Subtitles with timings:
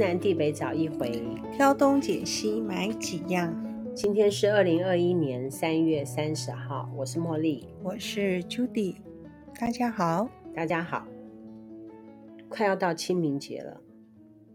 [0.00, 1.22] 天南地北找一回，
[1.52, 3.54] 挑东拣西买几样。
[3.94, 8.96] 今天是二零二一年三月三十号，我是茉莉，我是 Judy，
[9.60, 11.06] 大家好，大家好。
[12.48, 13.82] 快要到清明节了，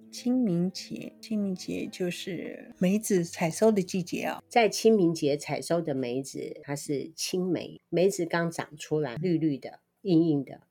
[0.09, 4.43] 清明节，清明节就是梅子采收的季节啊、哦。
[4.49, 10.61] 在清明节采收的梅子，它是青梅，梅子刚长出来，绿绿的，硬硬的。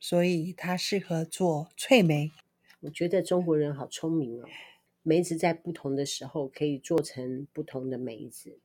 [0.00, 2.32] 所以它适合做脆梅。
[2.86, 4.44] 我觉得中国人好聪明哦，
[5.02, 8.60] 梅子在不同的时候可以做成不同的梅子。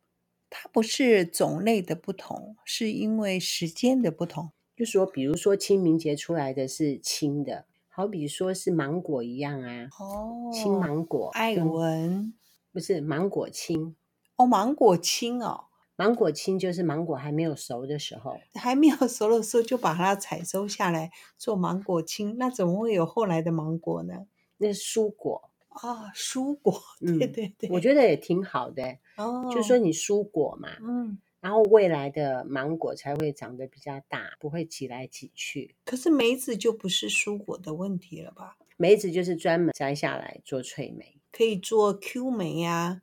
[0.48, 4.52] 它不是种类的不同，是因为时间的不同。
[4.76, 9.88] 就说，比如说清明节出来的是青的，好比说是芒果一样啊。
[10.00, 12.32] 哦，青芒果，艾文
[12.72, 13.96] 不是芒果青
[14.36, 15.66] 哦，芒果青哦。
[16.02, 24.26] 芒果青就是芒果还没有熟的时候，还没有熟的时候就把它采收下来做芒果青，那怎么会有后来的芒果呢？
[24.58, 29.48] 那是蔬果啊，蔬果，对对对，嗯、我觉得也挺好的哦。
[29.54, 35.76] 就说你蔬果嘛，嗯，然后未来的芒果才会长得比较大，不会挤来挤去。
[35.86, 38.58] 可是梅子就不是蔬果的问题了吧？
[38.76, 43.02] 梅子就是专门摘下来做脆梅，可以做 Q 梅呀、啊。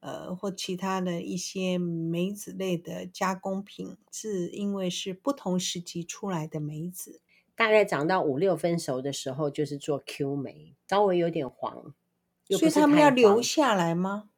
[0.00, 7.20] 呃，或其他的一些梅子类的加工品，是因为是不同时期出来的梅子，
[7.56, 11.94] 大概长到五六分熟的时候，就是做 Q 梅，稍微有点黄，
[12.48, 14.30] 所以他们要留下来吗？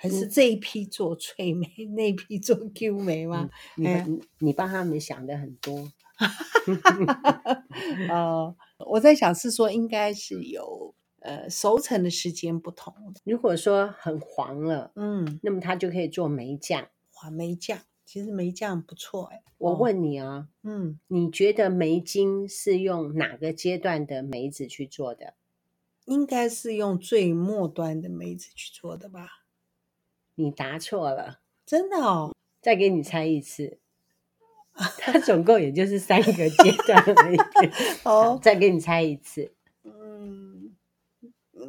[0.00, 3.50] 还是这一批做脆梅，嗯、 那一批做 Q 梅吗？
[3.76, 5.90] 嗯、你、帮他们想的很多。
[8.08, 8.54] 呃，
[8.86, 10.94] 我在想是说，应该是有。
[11.28, 12.94] 呃，熟成的时间不同。
[13.22, 16.88] 如果说很黄了，嗯，那么它就可以做梅酱。
[17.22, 19.42] 哇，梅酱其实梅酱不错哎。
[19.58, 25.34] 我问你啊，嗯，你觉得梅精是用哪个阶段的梅子去做的？
[26.06, 29.44] 应该是用最末端的梅子去做的吧？
[30.36, 32.34] 你答错了，真的哦。
[32.62, 33.78] 再给你猜一次，
[34.72, 37.38] 它总共也就是三个阶段而已。
[38.04, 39.52] 哦，再给你猜一次。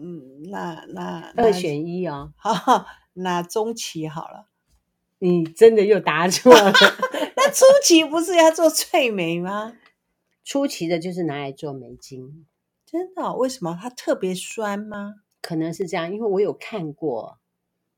[0.01, 4.47] 嗯，那那二选一哦，好，那中期好了。
[5.19, 6.71] 你真的又答错了。
[7.35, 9.77] 那初期不是要做脆梅吗？
[10.43, 12.45] 初期的就是拿来做梅精。
[12.85, 13.35] 真的哦？
[13.35, 13.77] 为什么？
[13.81, 15.15] 它特别酸吗？
[15.41, 17.39] 可能是这样，因为我有看过，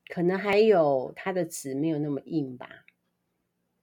[0.07, 2.68] 可能还有它的籽没有那么硬吧。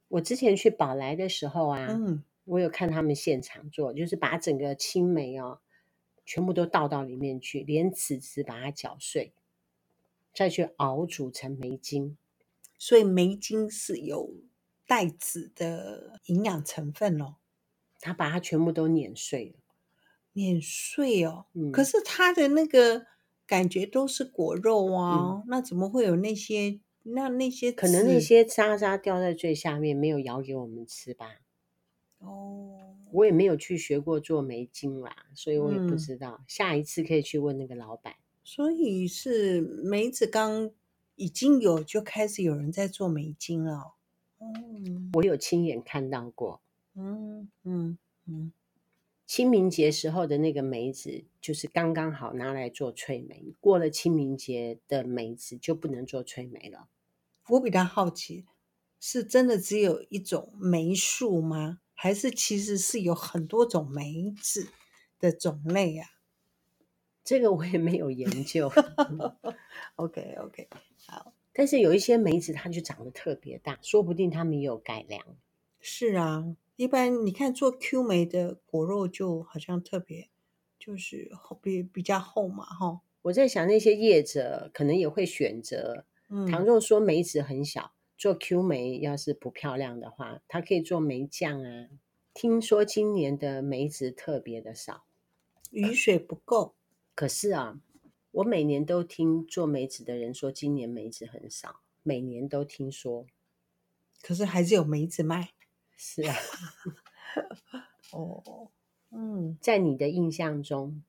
[0.09, 5.61] 我之前去宝来的时候啊，嗯，我有看他们现场做，就是把整个青梅哦。
[6.29, 9.33] 全部都倒到里面去，连籽籽把它搅碎，
[10.35, 12.19] 再去熬煮成梅精。
[12.77, 14.35] 所以梅精是有
[14.87, 17.37] 带籽的营养成分哦。
[17.99, 19.55] 他把它全部都碾碎了，
[20.35, 21.47] 碾碎哦。
[21.55, 21.73] 嗯。
[21.73, 23.07] 可是它的那个
[23.47, 26.79] 感觉都是果肉啊，嗯，那怎么会有那些？
[27.05, 31.37] 那那些可能那些渣渣掉在最下面，没有舀给我们吃吧？
[32.19, 32.88] 哦。
[33.13, 36.37] 我也没有去学过做梅精啦，所以我也不知道。
[36.41, 38.15] 嗯、下一次可以去问那个老板。
[38.45, 40.71] 所以是梅子刚
[41.17, 43.95] 已经有就开始有人在做梅精了。
[44.41, 46.61] 嗯，我有亲眼看到过。
[46.95, 48.53] 嗯嗯嗯，
[49.27, 56.89] 清明节时候的那个梅子就是刚刚好拿来做脆梅，过了清明节的梅子就不能做脆梅了。
[57.49, 58.45] 我比较好奇，
[59.01, 61.81] 是真的只有一种梅树吗？
[62.01, 64.69] 还是其实是有很多种梅子
[65.19, 66.07] 的种类啊，
[67.25, 68.71] 这个我也没有研究。
[69.97, 70.69] OK OK，
[71.09, 71.33] 好。
[71.53, 75.21] 但是有一些梅子它就长得特别大，说不定他们也有改良。
[75.81, 80.29] 是啊，一般你看做 Q 梅的果肉就好像特别
[80.79, 83.01] 就是比比较厚嘛，哈。
[83.23, 87.91] 我在想那些业者可能也会选择，嗯，倘若说梅子很小。
[88.19, 91.89] 做 Q 梅要是不漂亮的话，它可以做梅酱啊。
[92.35, 95.05] 听说今年的梅子特别的少，
[95.71, 96.75] 雨水不够。
[97.15, 97.81] 可是啊，
[98.33, 103.27] 我每年都听做梅子的人说，今年梅子很少，每年都听说。
[104.21, 105.51] 可是还是有梅子卖。
[105.97, 106.37] 是啊。
[108.11, 108.71] 哦，
[109.11, 111.05] 嗯，在你的印象中，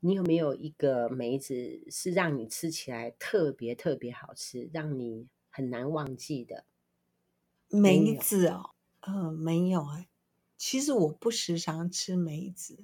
[0.00, 5.26] 你有没有一个梅子是让你吃起来特别特别好吃，让你
[5.56, 6.64] 很难忘记的
[7.68, 8.70] 梅子哦，
[9.02, 10.08] 呃，没有哎。
[10.56, 12.76] 其实我不时常吃梅子。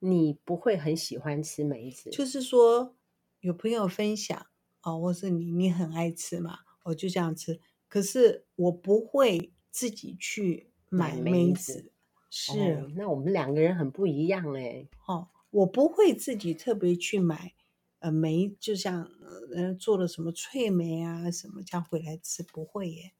[0.00, 2.10] 你不会很喜欢吃梅子？
[2.10, 2.94] 就是说
[3.40, 4.46] 有朋友分享
[4.82, 7.58] 哦，或是你你很爱吃嘛，我就这样吃。
[7.88, 11.90] 可是我不会自己去买梅子。
[12.28, 14.86] 是、哦，那我们两个人很不一样哎。
[15.06, 17.54] 哦，我不会自己特别去买
[17.98, 19.10] 呃梅，就像
[19.54, 23.12] 呃做了什么脆梅啊什么这样回来吃，不会耶。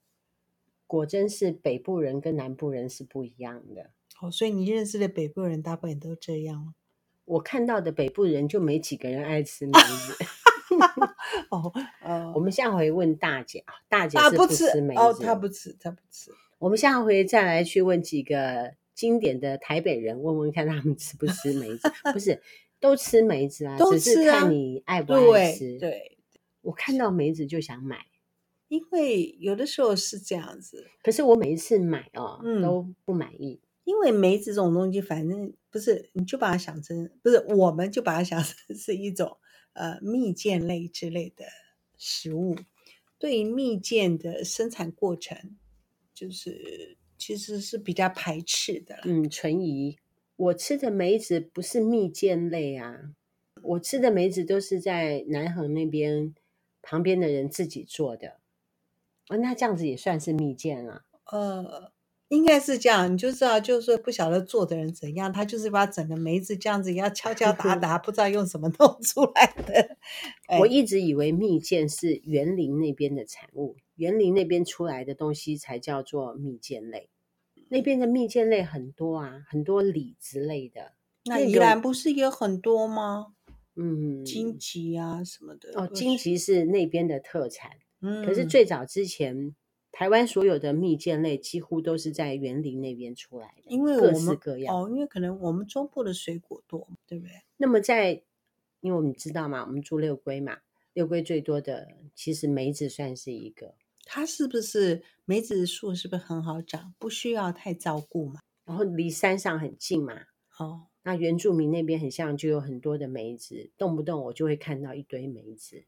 [0.87, 3.91] 果真是北部人跟南部人是不一样的。
[4.21, 6.75] 哦，所以你认识的北部人大部分都这样。
[7.25, 10.25] 我看到的北部人就没几个人爱吃梅子。
[11.51, 11.73] 哦，
[12.03, 16.31] 呃，我们下回问大姐啊，大姐是不吃梅子，哦，她不吃，她不吃。
[16.59, 21.93] 我们下回再来去问几个经典的台北人，问问看他们吃不吃梅子？
[22.13, 22.41] 不是，
[22.81, 25.79] 都吃梅子啊，都吃啊，只是看你爱不爱吃。
[25.79, 26.19] 对，对，
[26.63, 28.07] 我看到梅子就想买，
[28.69, 30.87] 因为有的时候是这样子。
[31.03, 39.37] 可是我每一次买哦，嗯，都不满意，因为梅子这种东西，反正不是，你就把它想成不是，我们就把它想成是一种
[39.75, 41.45] 呃蜜饯类之类的
[41.97, 42.57] 食物。
[43.19, 45.57] 对于蜜饯的生产过程。
[46.19, 49.99] 就是其实是比较排斥的，嗯，存疑。
[50.37, 53.11] 我吃的梅子不是蜜饯类啊，
[53.63, 56.35] 我吃的梅子都是在南横那边
[56.83, 58.37] 旁边的人自己做的。
[59.29, 61.03] 哦，那这样子也算是蜜饯啊？
[61.33, 61.91] 呃，
[62.29, 63.13] 应该是这样。
[63.13, 69.97] 你就知道，就是不晓得做的人怎样，他就是把整个梅子这样子要敲敲打打，不知道用什么弄出来的。
[70.61, 73.77] 我一直以为蜜饯是园林那边的产物。
[73.97, 77.09] 园林那边出来的东西才叫做蜜饯类，
[77.69, 80.93] 那边的蜜饯类很多啊，很多李子类的。
[81.25, 83.35] 那宜兰不是也很多吗？
[83.75, 85.71] 嗯，荆棘啊什么的。
[85.75, 87.73] 哦，荆棘是那边的特产。
[88.01, 89.55] 嗯，可是最早之前，
[89.91, 94.75] 台湾所有的蜜饯类几乎都是在园林那边出来的，因为各式各样。
[94.75, 97.33] 哦，因为可能我们中部的水果多，对不对？
[97.57, 98.23] 那么在，
[98.81, 100.59] 因为我们知道嘛，我们住六龟嘛，
[100.93, 103.75] 六龟最多的其实梅子算是一个。
[104.05, 105.93] 它是不是梅子树？
[105.93, 106.95] 是不是很好长？
[107.01, 108.41] 不需要太照顾嘛？
[108.65, 110.15] 然后离山上很近嘛？
[110.59, 115.85] 哦，那原住民那边很像，就有很多的梅子，动不动我就会看到一堆梅子。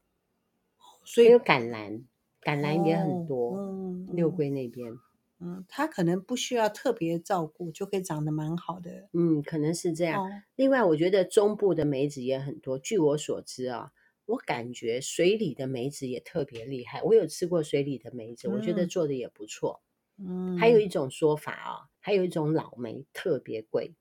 [1.05, 2.03] 所以有橄榄，
[2.41, 3.57] 橄榄也很多。
[3.57, 4.91] 嗯，六龟那边，
[5.39, 9.07] 嗯，它可能不需要特别照顾，就可以长得蛮好的。
[9.13, 10.21] 嗯，可能是这样。
[10.21, 12.77] 哦，另外，我觉得中部的梅子也很多。
[12.77, 13.93] 据我所知啊。
[14.29, 19.81] 我感觉水里的梅子也特别厉害，我有吃过水里的梅子，我觉得做的也不错。
[20.17, 23.95] 嗯，还有一种说法啊、哦，还有一种老梅特别贵。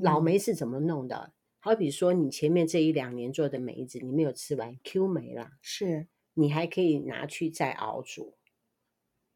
[0.00, 1.32] 老梅是怎么弄的？
[1.58, 8.36] 好比说你前面这一两年做的梅子，你没有吃完，Q 梅了，是你还可以拿去再熬煮。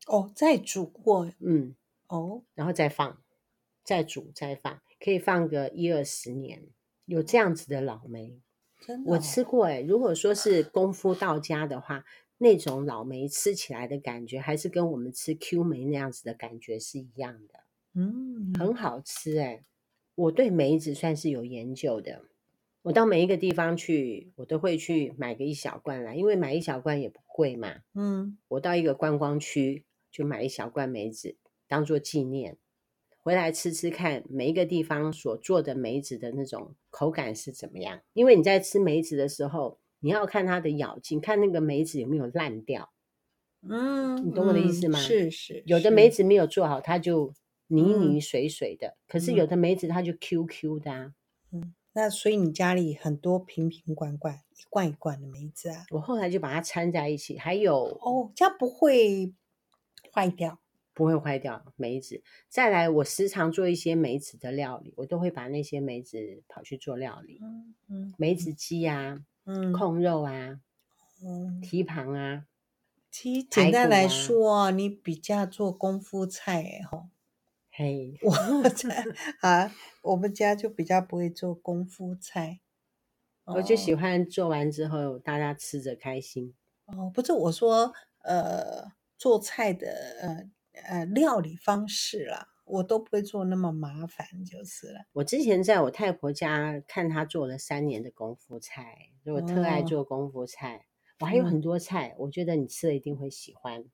[0.06, 1.74] 哦，再煮过，嗯，
[2.06, 3.20] 哦，然后再放，
[3.82, 6.68] 再煮再放，可以放个一二十年，
[7.06, 8.40] 有这样子的老梅。
[9.06, 12.04] 我吃过哎，如果说是功夫到家的话，
[12.38, 17.60] 那种老梅吃起来的感觉，还是跟我们吃 Q 梅那样子的感觉是一样的，
[17.94, 19.64] 嗯，很好吃哎。
[20.14, 22.22] 我对梅子算是有研究的，
[22.82, 31.36] 我到每一个地方去，我都会去买个一小罐来，因为买一小罐也不贵嘛，嗯，我到一个观光区就买一小罐梅子
[31.68, 32.56] 当做纪念。
[33.22, 38.00] 回来吃吃看，每一个地方所做的梅子的那种口感是怎么样？
[38.14, 42.90] 因为你在吃梅子的时候，你要看它的咬劲，看那个梅子有没有烂掉。
[43.68, 44.98] 嗯，你懂我的意思吗？
[44.98, 47.34] 嗯、是是，有的梅子没有做好，它就
[47.66, 51.12] 泥泥水水的；嗯、可是有的梅子它就 Q Q 的啊。
[51.52, 55.84] 嗯，那所以你家里很多瓶瓶罐罐、一罐一罐的梅子啊？
[55.90, 59.34] 我后来就把它掺在一起，还有哦，这样不会
[60.10, 60.58] 坏掉。
[61.00, 62.22] 不会坏掉梅子。
[62.50, 67.38] 再来，我时常做一些梅子的料理，我都会把那些梅子跑去做料理。
[67.40, 70.60] 嗯嗯，梅子鸡啊，嗯，控肉啊，
[71.24, 72.44] 嗯，蹄膀啊。
[73.10, 77.08] 其实简单来说啊，你比较做功夫菜哎吼。
[77.70, 79.06] 嘿， 我在
[79.40, 82.60] 啊，我们家就比较不会做功夫菜。
[83.44, 86.54] 我就喜欢做完之后大家吃着开心。
[86.84, 89.88] 哦，不是我说，呃，做菜的
[90.20, 90.50] 呃。
[90.86, 95.00] 呃，料理方式啦，我都不会做那么麻烦，就是了。
[95.12, 100.86] 我之前在我太婆家看她做了三年的功夫菜，我特爱做功夫菜。
[101.18, 103.84] 我、哦、还有很多菜、嗯，我觉得你吃了一定会喜欢。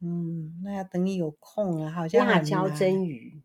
[0.00, 3.42] 嗯，那要等你有空了，好像辣椒蒸鱼，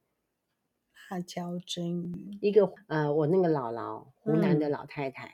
[1.09, 5.33] 辣椒蒸鱼，一个呃，我那个姥姥，湖南的老太太，嗯、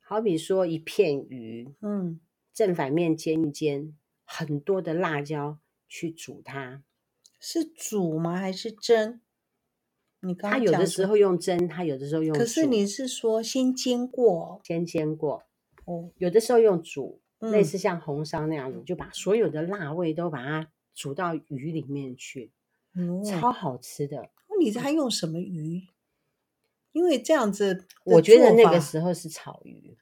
[0.00, 2.20] 好比说一片鱼，嗯，
[2.54, 3.94] 正反面煎一煎。
[4.30, 5.58] 很多的辣椒
[5.88, 6.82] 去煮它，
[7.40, 8.36] 是煮吗？
[8.36, 9.22] 还是蒸？
[10.20, 12.38] 你刚刚他有的时候用蒸，他有的时候用煮。
[12.38, 14.60] 可是你是说先煎过？
[14.62, 15.44] 先煎过。
[15.86, 22.52] 哦，有的时候用煮，嗯、类似像红烧那样子，就把所有的辣味都把它煮到鱼里面去，
[22.92, 24.28] 嗯、超好吃的。
[24.60, 25.86] 你在用什么鱼？
[26.92, 29.96] 因为这样子，我觉得那个时候是草鱼。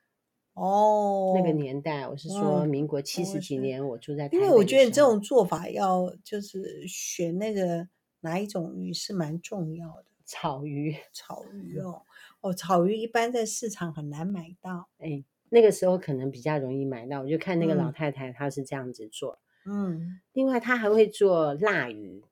[0.57, 4.27] 哦，那个年代，我是说民国七十几年，我住在。
[4.33, 7.87] 因为我觉得这种做法要就是选那个
[8.21, 10.07] 哪一种鱼是蛮重要的。
[10.25, 12.01] 草鱼， 草鱼哦，
[12.41, 14.89] 哦，草鱼一般在市场很难买到。
[14.99, 19.39] 哎，那个时候可能比较容易买到，我就看那个老太太她是这样子做。
[19.67, 22.25] 嗯，另外她还会做腊鱼，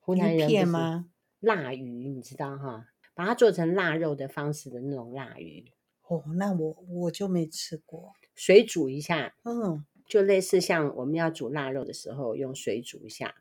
[0.00, 1.10] 湖南人片吗？
[1.40, 5.70] 腊鱼你知道哈，把它做成腊肉的方式的那种腊鱼。
[6.08, 13.34] 哦，那我我就没吃过，水煮一下，嗯，就类似像我们要煮腊肉的时候用水煮一下，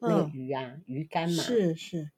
[0.00, 2.10] 嗯、那个鱼啊，鱼干嘛，是是，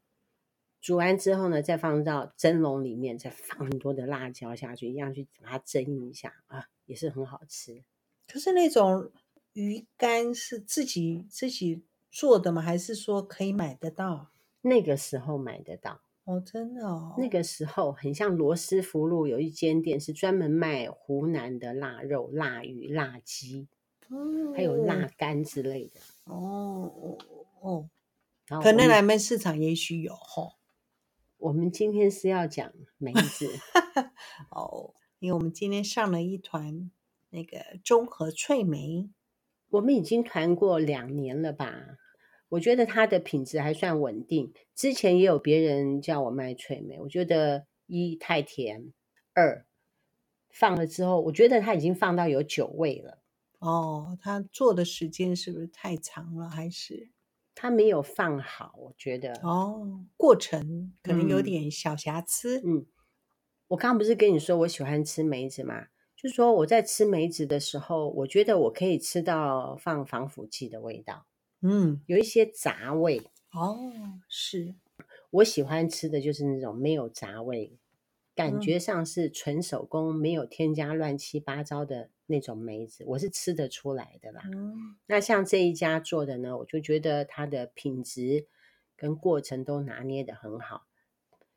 [0.80, 7.82] 煮完之后呢，再放到蒸笼里面，再放很多的辣椒下去，一样去把它蒸一下啊，也是很好吃。
[8.28, 9.10] 可是那种
[9.52, 12.62] 鱼干是自己自己做的吗？
[12.62, 14.30] 还是说可以买得到？
[14.60, 16.00] 那个时候买得到。
[16.24, 23.66] 哦，真的哦，那个时候很像罗斯福路有一间店是专门卖湖南的腊肉、腊鱼、腊鸡，
[24.08, 26.00] 嗯，还有腊肝之类的。
[26.24, 27.18] 哦
[27.60, 27.88] 哦
[28.48, 30.54] 哦，可能南门市场也许有哦。
[31.38, 33.48] 我们今天是要讲梅子
[34.50, 36.88] 哦，因为我们今天上了一团
[37.30, 39.10] 那个中和脆梅，
[39.70, 41.98] 我们已经团过两年了吧。
[42.52, 44.52] 我觉得它的品质还算稳定。
[44.74, 48.92] 之前也有别人叫我卖脆梅，我觉得一太甜，
[49.32, 49.64] 二
[50.50, 53.22] 放了之后，我觉得它已经放到有酒味了。
[53.60, 56.50] 哦，它做的时间是不是太长了？
[56.50, 57.08] 还是
[57.54, 58.74] 它没有放好？
[58.76, 62.58] 我觉得哦，过程可能有点小瑕疵。
[62.58, 62.86] 嗯，嗯，
[63.68, 65.86] 我刚刚不是跟你说我喜欢吃梅子吗？
[66.14, 71.24] 就是说我在吃梅子的时候，我觉得我可以吃到放防腐剂的味道。
[71.62, 73.92] 嗯，有一些杂味哦，
[74.28, 74.74] 是
[75.30, 77.78] 我喜欢吃的就是那种没有杂味，
[78.34, 84.42] 感觉上是纯手工，没有添加乱七八糟的那种梅子，我是吃得出来的啦。
[84.52, 88.46] 嗯，那像这一家做的呢，我就觉得它的品质
[88.96, 90.86] 跟过程都拿捏的很好。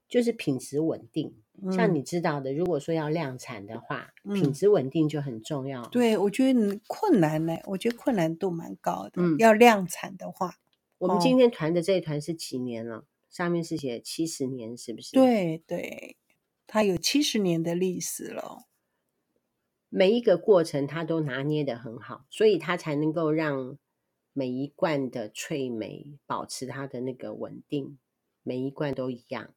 [0.07, 1.35] 就是品质稳定，
[1.71, 5.83] 像你知道的，如果说要量产的话，嗯、品质稳定就很重要。
[5.88, 9.21] 对，我觉得困难呢，我觉得困难度蛮高的。
[9.21, 10.55] 嗯，要量产的话，
[11.00, 12.97] 我们今天团的这一团是几年了？
[12.97, 15.12] 哦、上面是写七十年，是不是？
[15.13, 16.17] 对对，
[16.67, 18.65] 它有七十年的历史了。
[19.89, 23.77] 每一个过程它都拿捏的很好，所以它才能够让
[24.33, 27.97] 每一罐的脆梅保持它的那个稳定，
[28.43, 29.53] 每一罐都一样。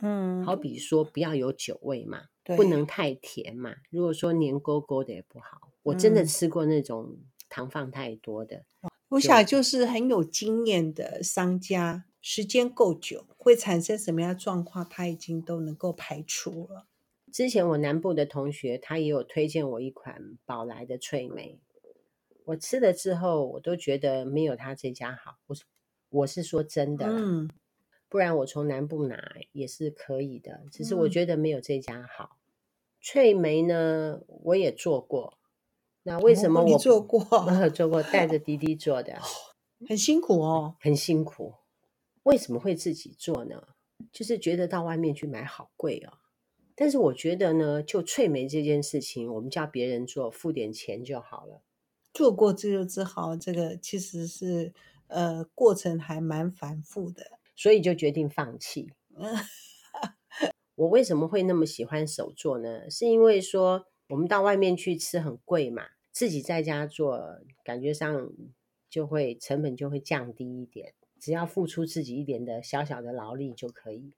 [0.00, 3.76] 嗯，好比说不要有酒味嘛，对不能太甜嘛。
[3.90, 5.72] 如果说黏勾勾的也不好。
[5.82, 7.16] 我真的吃过那种
[7.48, 8.64] 糖放太多的。
[8.82, 16.86] 嗯、我想就是很有经验的商家，时间够久，会产生什么样状况，他已经都能够排除了。
[17.32, 21.60] 之前我南部的同学，他也有推荐我一款宝来的脆梅，
[22.46, 25.36] 我吃了之后，我都觉得没有他这家好。
[25.46, 25.64] 我是
[26.08, 27.48] 我是说真的，嗯。
[28.08, 32.38] 不然我从南部拿也是可以的，只是我觉得没有这家好。
[32.38, 32.40] 嗯、
[33.00, 35.38] 脆梅呢，我也做过。
[36.04, 37.20] 那为什么我、哦、做过？
[37.74, 39.18] 做过带着滴滴做的，
[39.88, 41.54] 很辛苦哦，很辛苦。
[42.22, 43.68] 为什么会自己做呢？
[44.12, 46.18] 就是觉得到外面去买好贵哦。
[46.74, 51.62] 但是我觉得呢，就翠梅这件事情，我们叫别人做，付点钱就好了。
[52.12, 54.72] 做过之后之好，这个其实是
[55.08, 57.35] 呃过程还蛮繁复的。
[57.56, 58.92] 所以就决定放弃。
[60.76, 62.90] 我为什么会那么喜欢手做呢？
[62.90, 68.30] 是因为说我们到外面去吃很贵嘛，自己在家做，感觉上
[68.90, 74.12] 就会成本就会降低一点，只要付出自己一点的小小的劳力就可以。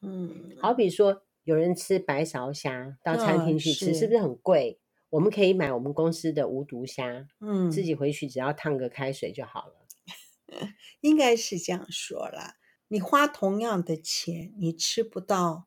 [0.00, 4.80] 嗯，好比说有人吃白芍虾，到餐厅去吃，哦、是，是不是很贵？
[5.10, 9.74] 我们可以买我们公司的无毒虾，嗯，自己回去只要烫个开水就好了。
[11.04, 12.56] 应该是这样说啦，
[12.88, 15.66] 你花同样的钱，你吃不到，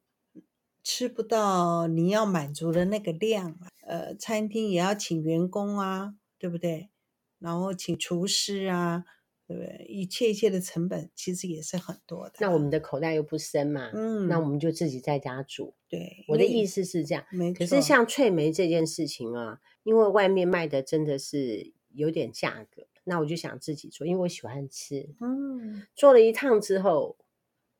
[0.83, 3.69] 吃不到你要满足的那个量啊。
[3.85, 6.89] 呃，餐厅也要请员工啊，对不对？
[7.37, 9.05] 然后请厨师啊，
[9.47, 9.85] 对不对？
[9.87, 12.33] 一切一切的成本其实也是很多的。
[12.39, 15.75] 那我们的口袋又不深嘛，嗯，那我们就自己在家煮。
[15.87, 17.23] 对，我的意思是这样。
[17.29, 17.59] 没错。
[17.59, 22.87] 可是像脆梅这件事情啊，因为外面卖的真的是有点价格。
[23.07, 25.09] 那我就想自己做，因为我喜欢吃。
[25.21, 27.15] 嗯，做了一趟之后，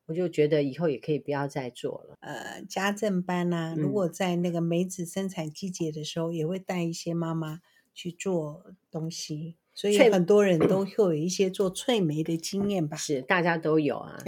[0.06, 2.16] 我就觉得以后也可以不要再做了。
[2.20, 7.60] 呃，家政班啊，嗯、如果在那个梅子生产季节的时候，也会带一些妈妈
[7.94, 12.96] 去做东西，所以很多人 都会有一些做脆梅的经验吧？
[12.96, 14.18] 是，大家都有啊。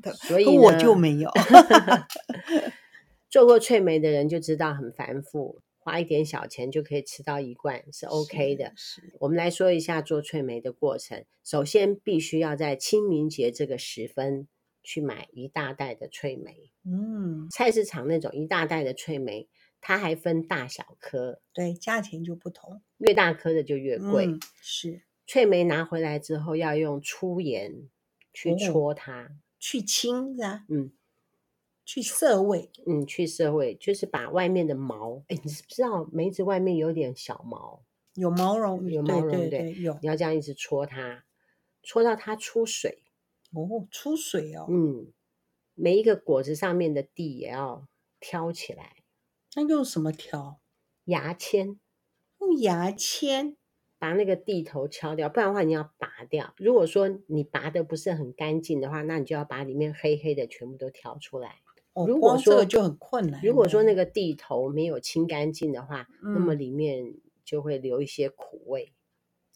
[0.00, 1.30] 的，所以我就没有。
[3.28, 8.72] 做过脆梅的人就知道很繁复，花一点小钱就可以吃到一罐是 OK 的。
[8.76, 11.24] 是，是我们来说一下做脆梅的过程。
[11.42, 14.46] 首先，必须要在清明节这个时分
[14.84, 16.70] 去买一大袋的脆梅。
[16.84, 19.48] 嗯，菜市场那种一大袋的脆梅，
[19.80, 24.26] 它还分大小颗，对，价钱就不同，越大颗的就越贵。
[24.26, 27.88] 嗯、是，脆梅拿回来之后要用粗盐
[28.32, 30.64] 去搓它，哦、去青是吧？
[30.68, 30.92] 嗯。
[31.84, 37.82] 去涩味，嗯，去涩味就是把外面的毛，哎，你知不知道梅子外面有点小毛，
[38.14, 39.98] 有毛绒，有毛绒，对，对，对，有。
[40.00, 41.24] 你要这样一直搓它，
[41.82, 43.02] 搓到它出水。
[43.52, 44.66] 哦，出水哦。
[44.70, 45.12] 嗯，
[45.74, 47.86] 每一个果子上面的蒂也要
[48.20, 48.96] 挑起来。
[49.54, 50.60] 那用什么挑？
[51.06, 51.78] 牙签。
[52.40, 53.56] 用牙签
[53.98, 56.54] 把那个蒂头敲掉，不然的话你要拔掉。
[56.56, 61.61] 如果说你拔的不是很干净的话，那你就要把里面黑黑的全部都挑出来。
[62.06, 68.92] 如果说就很困难，如果说那个地头没有清干净的话，嗯、那么里面就会留一些苦味。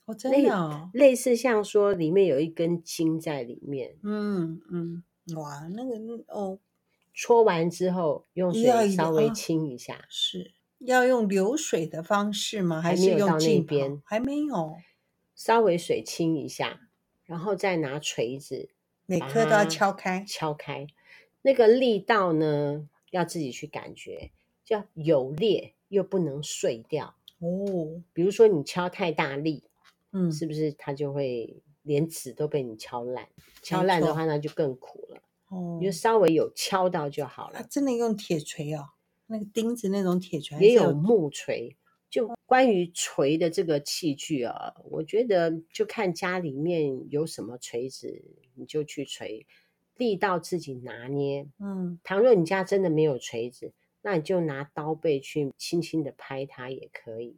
[0.05, 3.97] 哦，真的、哦类，类似像说里面有一根筋在里面。
[4.03, 5.03] 嗯嗯，
[5.35, 5.97] 哇，那个
[6.29, 6.61] 哦，
[7.13, 12.81] 搓完之后用水稍微清一下，要是要用流水的方式吗？
[12.81, 13.75] 还是用浸泡？
[13.75, 14.77] 还没有，还没有，
[15.35, 16.83] 稍微水清一下，
[17.25, 18.69] 然后再拿锤子，
[19.07, 20.87] 每颗都要敲开，敲开。
[21.47, 24.33] 那个力道呢，要自己去感觉，
[24.65, 28.03] 叫有裂又不能碎掉哦。
[28.13, 29.63] 比如说你敲太大力，
[30.11, 33.29] 嗯，是不是它就会连纸都被你敲烂？
[33.63, 35.23] 敲烂的话，那就更苦了。
[35.51, 37.65] 哦，你就稍微有敲到就好了。
[37.71, 38.89] 真的用铁锤哦，
[39.29, 41.77] 那个钉子那种铁锤，也有木锤。
[42.11, 48.21] 就关于锤的这个器具啊，我觉得就看家里面有什么锤子，
[48.57, 49.47] 你就去锤。
[49.97, 57.37] 力道自己拿捏，嗯，倘若你家真的没有锤子，那你就拿刀背去轻轻的拍它也可以，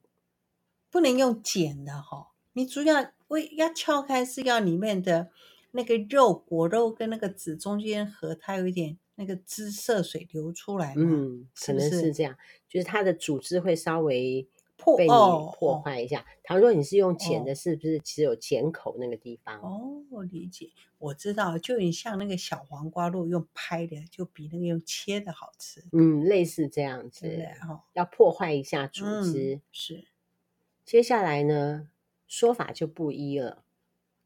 [0.90, 2.26] 不能用剪的哈、哦。
[2.52, 5.30] 你主要为要撬开是要里面的
[5.70, 12.36] 那个肉果肉跟那个籽中间和它有一点那个汁色水流出来嘛，嗯，可能是这样，
[12.68, 14.46] 就是它的组织会稍微。
[14.96, 16.24] 被你破破坏一下。
[16.42, 19.60] 倘若你是用剪的，是不是只有剪口那个地方？
[19.60, 25.84] 哦，我理解，我知道，就你像那个小黄瓜，如果用拍的，就比那个用切的好吃。
[25.92, 27.26] 嗯，类似这样子。
[27.26, 27.48] 对，
[27.92, 29.56] 要破坏一下组织。
[29.56, 30.04] 嗯，是。
[30.84, 31.90] 接下来呢，
[32.26, 33.64] 说法就不一了。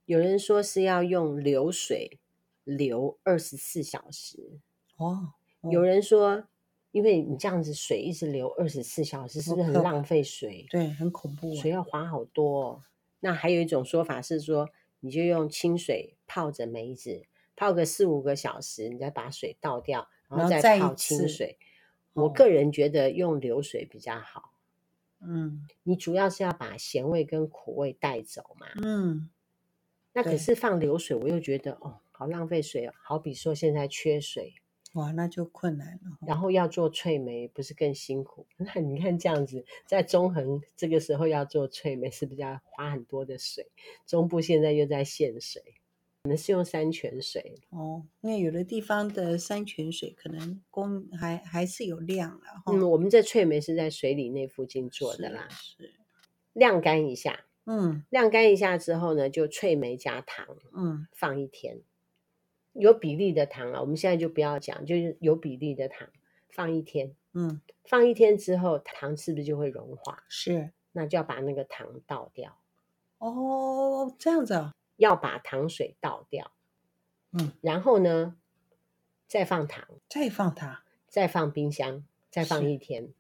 [0.04, 2.18] 有人说是要用流水
[2.64, 4.60] 流二十四小时。
[4.96, 5.32] 哦。
[5.60, 5.70] 哦。
[5.70, 6.44] 有人说。
[6.92, 10.66] 因为你这样子水一直流二十四小时，是不是很浪费水？
[10.70, 12.82] 对，很恐怖，水要花好多哦。
[13.20, 14.68] 那还有一种说法是说，
[15.00, 17.24] 你就用清水泡着梅子，
[17.56, 21.58] 泡个四五个小时，你再把水倒掉，然后再泡清水。
[22.12, 24.52] 我个人觉得用流水比较好。
[25.20, 28.66] 嗯，你主要是要把咸味跟苦味带走嘛。
[28.82, 29.30] 嗯，
[30.12, 32.92] 那可是放流水，我又觉得哦，好浪费水哦。
[33.02, 34.56] 好比说现在缺水。
[34.92, 36.18] 哇，那就困难了。
[36.26, 38.46] 然后要做翠梅，不是更辛苦？
[38.58, 43.70] 那你看这样子，在中横这个时候要做翠梅，是不是要花很多的水？
[44.06, 45.62] 中部现在又在限水，
[46.22, 48.04] 可能是用山泉水哦。
[48.20, 52.46] 因为有的地方的山泉水可能供还还是有量的。
[52.66, 55.94] 嗯，我们这翠梅是在水里那附近做的啦，是，是
[56.52, 57.46] 晾干一下。
[57.64, 61.80] 嗯，晾干一下之后呢，就翠梅加糖，嗯，放一天。
[62.72, 66.08] 有比例的糖啊，我们现在就不要讲，就是有比例的糖
[66.48, 70.24] 放一天，嗯，放一天之后，糖是不是就会融化？
[70.28, 72.58] 是，那就要把那个糖倒掉。
[73.18, 76.52] 哦，这样子啊，要把糖水倒掉，
[77.32, 78.36] 嗯，然后呢，
[79.28, 83.12] 再放糖，再放糖，再放冰箱，再放一天，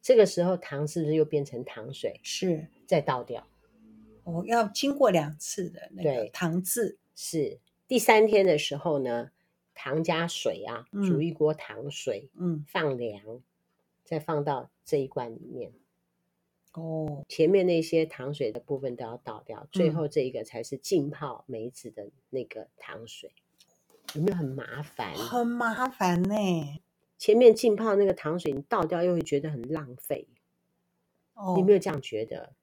[0.00, 2.20] 这个时候糖是不是又变成糖水？
[2.22, 3.46] 是，再倒掉。
[4.24, 7.58] 哦，要经过两次的那个糖渍，是。
[7.92, 9.32] 第三天的时候呢，
[9.74, 13.42] 糖加水啊，嗯、煮一锅糖水，嗯，放凉，
[14.02, 15.74] 再放到这一罐里面。
[16.72, 23.30] 哦，前面那些糖水的部分都要倒掉，最后这一个才是浸泡梅子的那个糖水。
[24.14, 25.14] 嗯、有没有很麻烦？
[25.14, 26.34] 很麻烦呢。
[27.18, 30.26] 前面浸泡那个糖水，你倒掉又会觉得很浪费。
[31.34, 32.54] 哦，你有没有这样觉得？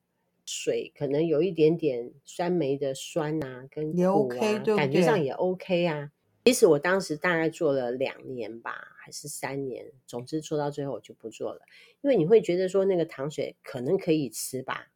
[0.52, 6.12] 水可能有一点点酸梅的酸啊，跟苦啊，OK, 对对，感觉上也 OK 啊。
[6.46, 11.62] 其实我当时大概做了两年吧，还是三年，总之做到最后我就不做了，
[12.02, 14.92] 因为你会觉得说那个糖水可能可以吃吧，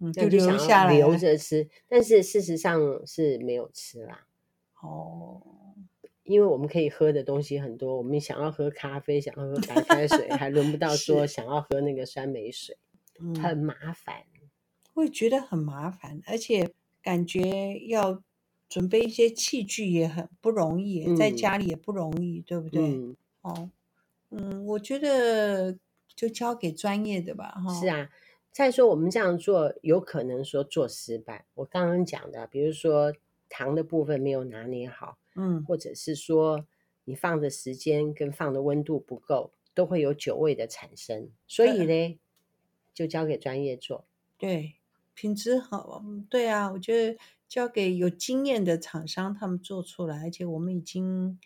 [0.00, 4.26] 嗯，就留下来留着吃，但是事实上是没有吃啦。
[4.82, 5.40] 哦，
[6.24, 12.76] 因为我们可以喝的东西很多，我们想要喝咖啡，想要喝白开水，还轮不 到说想要喝那个酸梅水，
[13.42, 14.24] 很麻烦。
[14.96, 18.22] 我也觉得很麻烦，而且感觉要
[18.68, 22.82] 准备一些器具也很不容易，嗯、在家里也不容易，对不对？
[22.82, 23.70] 嗯哦，
[24.30, 25.78] 嗯，我觉得
[26.14, 27.74] 就交给专业的吧，哈。
[27.78, 28.10] 是啊，
[28.50, 31.44] 再说我们这样做，有可能说做失败。
[31.54, 33.12] 我刚刚讲的，比如说
[33.48, 35.18] 糖的部分没有拿捏好。
[35.38, 36.66] 嗯，或者是说
[37.04, 41.30] 你放的时间跟放的温度不够，都会有酒味的产生。
[41.46, 42.18] 所以呢，
[42.94, 44.06] 就交给专业做。
[44.38, 44.76] 对，
[45.16, 51.40] 品质好，对啊，我觉得交给有经验的厂商他们做出来，而且我们已经。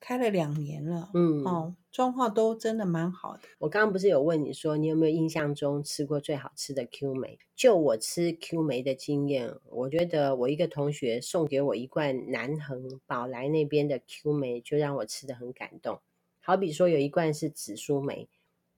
[0.00, 3.40] 开了两年了，嗯，哦，状况都真的蛮好的。
[3.58, 7.36] 我刚刚不是有问你说，你有没有印象中吃过最好吃的 Q 梅？
[7.56, 15.98] 就我吃 Q 梅的经验，我觉得我一个同学送给我一罐南横宝来那边的 Q 梅，就让我吃的很感动。
[16.40, 18.28] 好比说有一罐是紫苏梅，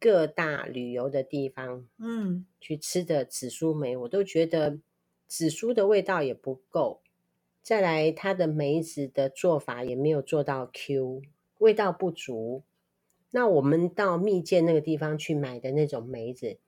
[0.01, 4.81] 各大旅游的地方，嗯，去吃的紫苏梅，我都觉得
[5.29, 7.03] 紫苏的味道也不够。
[7.63, 11.21] 再来，它的梅子的做法也没有做到 Q，
[11.59, 12.65] 味道不足。
[13.33, 16.59] 那我们到蜜饯那个地方去买的那种梅子，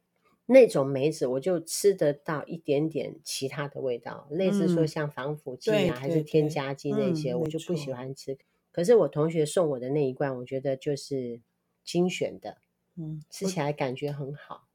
[0.46, 8.36] 那种梅子我就吃得到一点点其他的味道，嗯、类似说像防腐剂啊，还是添加剂那些，我就不喜欢吃。
[8.70, 11.40] 可是我同学送我的那一罐，我觉得就是
[11.82, 12.58] 精选的，
[12.96, 14.68] 嗯，吃起来感觉很好。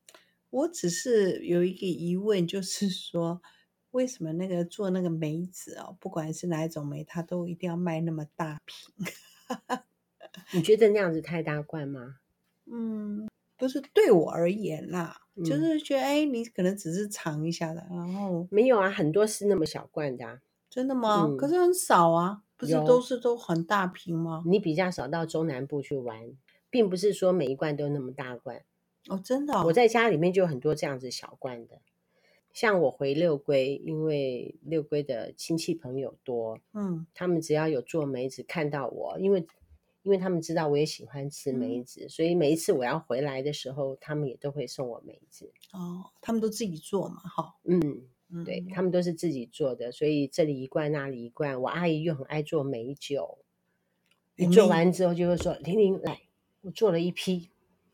[0.49, 3.41] 我，我只是有一个疑问，就是说。
[3.91, 8.93] 为什么那个做那个梅子哦，不管是哪一种梅，它都一定要卖那么大瓶？
[10.53, 12.17] 你觉得那样子太大罐吗？
[12.65, 13.27] 嗯，
[13.57, 21.25] 不是对我而言啦，嗯、就是觉得哎，你可能只是尝一下的，然后没有啊，很多是那么小罐的、啊，真的吗？
[21.25, 24.43] 嗯、可是很少啊，不是都是都很大瓶吗？
[24.45, 26.33] 你比较少到中南部去玩，
[26.69, 28.63] 并不是说每一罐都那么大罐
[29.07, 31.79] 哦，真的、哦，我在家里面就有很多这样子小罐的。
[32.53, 39.45] 像我回六龟，因为六龟的亲戚朋友多，嗯，他们只要有做梅子，看到我，因为
[40.01, 45.51] 因为他们知道我也喜欢吃梅子，嗯、所以每一次我要回来的时候，他们也都会送我梅子。
[45.71, 48.07] 哦，他们都自己做嘛，哈，嗯，
[48.43, 51.61] 对，他们都是自己做的，所以这里一罐，那里一罐。
[51.61, 53.37] 我阿姨又很爱做美酒，
[54.35, 56.21] 你做完之后就会说：“玲玲来，
[56.67, 57.49] 我做了一批。”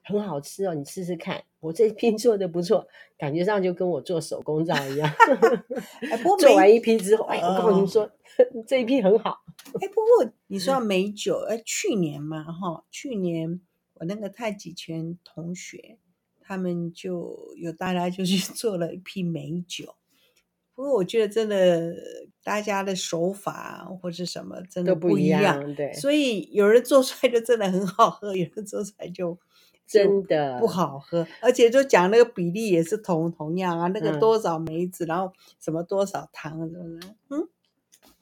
[0.05, 1.41] 很好吃哦，你试试看。
[1.61, 2.85] 我这一批做的不错，
[3.17, 5.09] 感觉上就跟我做手工皂一样。
[6.11, 9.45] 哎、不过做完一批之后，哎，我告诉你说，呃、这一批很好。
[9.79, 13.61] 哎，不过你说美酒，哎，去年嘛，哈，去年
[13.93, 15.97] 我那个太极拳同学，
[16.41, 19.95] 他们就有大家就去 做了一批美酒。
[20.75, 21.93] 不过我觉得真的，
[22.43, 25.93] 大家的手法或者什么真的不一样，都不一样，对。
[25.93, 29.37] 所以有人做出来就真的很好喝，有人做出来就。
[29.85, 36.99] 真的不好喝，而且就讲那个比例也是同同样啊，那个多少梅子，嗯、然后什么多少糖，是不是？
[37.29, 37.47] 嗯，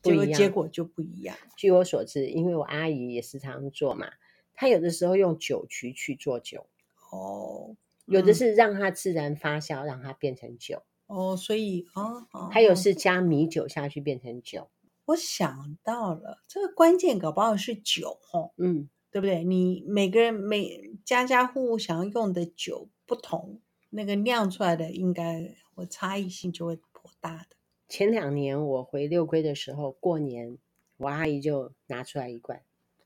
[0.02, 1.38] 结果结果就不一样。
[1.56, 4.08] 据我所知，因为我阿姨也时常做嘛，
[4.56, 6.66] 她有的时候用酒曲去做酒，
[7.12, 14.70] 哦，有的是让它自然发酵，让它变成酒，哦，所以哦，哦还有是加米酒下去变成酒。
[15.06, 18.90] 我想到了，这个关键搞不好是酒，哦，嗯。
[19.14, 19.44] 对不对？
[19.44, 27.58] 你每个人每家家户户想要用的酒不同，那个酿出来的应该我差异性就会颇大的。
[27.90, 30.58] 前两年我回六龟的时候，过年
[30.96, 32.62] 我阿姨就拿出来一罐，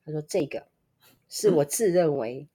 [0.05, 0.67] 她说：“这个
[1.27, 2.54] 是我自认为我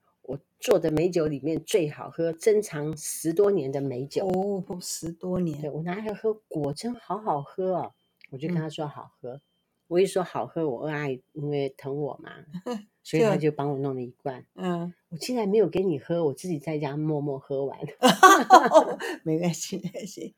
[0.61, 7.93] 做的美酒里面最好喝、珍藏十多年的美酒。”哦，十多年，对，我拿来喝，果真好好喝哦。
[8.31, 9.41] 我就跟他说好喝，嗯、
[9.89, 12.31] 我一说好喝，我二阿姨因为疼我嘛。
[13.03, 17.77] 所以他就帮我弄了一罐，嗯，我竟然没有给你喝，我自己在家默默喝完。
[19.25, 20.35] 没关系，没关系。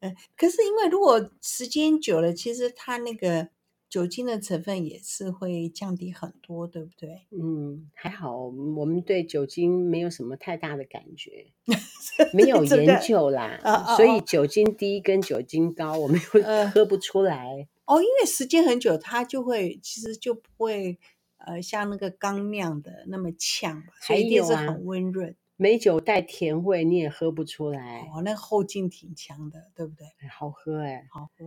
[0.00, 3.50] 嗯，可是因为如果时间久了，其实它那个
[3.88, 7.26] 酒精的成分也是会降低很多，对不对？
[7.30, 11.46] 嗯，还好，我们对酒精没有什么太大的感觉，
[12.34, 13.58] 没有研究啦，
[13.96, 17.68] 所以酒精低跟酒精高，我们会喝不出来。
[17.84, 20.98] 哦，因为时间很久，它就会其实就不会。
[21.38, 25.36] 呃，像那个刚酿的那么呛，所以一定是很温润。
[25.58, 28.10] 梅酒带甜味，你也喝不出来。
[28.14, 30.06] 哦，那个后劲挺强的，对不对？
[30.28, 31.46] 好喝哎、欸，好喝。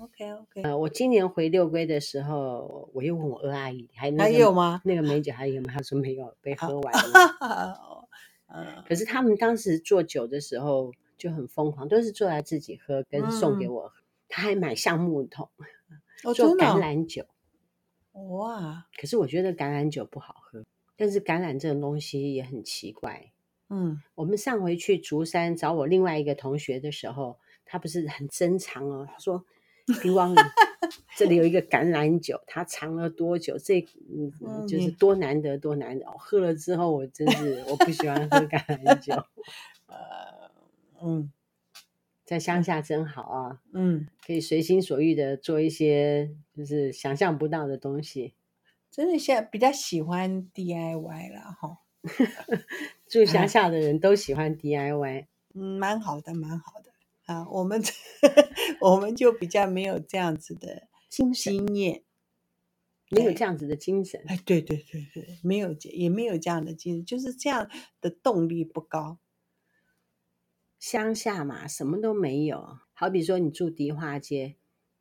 [0.00, 0.62] OK OK。
[0.62, 4.80] 呃，我今年回六龟的时候，我又问我二阿姨，还、那个、还有吗？
[4.84, 5.70] 那个美酒还有吗？
[5.72, 8.08] 她说没有，被喝完了。
[8.88, 13.86] 可是他们当时做酒的时候就很疯狂，都是做来自己喝，跟送给我。
[13.86, 15.50] 嗯、他还买橡木桶，
[16.34, 17.26] 做橄榄酒。
[18.12, 18.86] 哇！
[18.98, 20.64] 可是我觉得橄榄酒不好喝，
[20.96, 23.32] 但是橄榄这种东西也很奇怪。
[23.72, 29.44] 嗯，我们上回去竹山找我另外一个同学的时候，他不是很珍藏哦，他说。
[30.00, 30.32] 平王，
[31.16, 33.58] 这里有一个橄榄酒，他藏了多久？
[33.58, 33.84] 这
[34.40, 36.06] 嗯，就是多难得，多难得。
[36.12, 39.12] 喝了之后，我真是我不喜欢喝橄榄酒。
[39.88, 40.52] 呃，
[41.02, 41.32] 嗯，
[42.24, 48.34] 在乡下真好啊，嗯，可以随心所欲的做一些就是想象不到的东西。
[48.88, 51.78] 真的，现在比较喜欢 DIY 了哈。
[53.08, 56.92] 住乡下的人都喜欢 DIY，嗯，蛮好的，蛮好的。
[57.26, 57.80] 啊，我们
[58.80, 62.02] 我们就比较没有这样子的经验，
[63.10, 64.20] 没有这样子的精神。
[64.26, 69.18] 哎，对对对对，没有也没有这样的精神，就是这样的动力不高。
[70.80, 72.78] 乡下嘛，什么都没有。
[72.92, 74.56] 好比说，你住迪化街，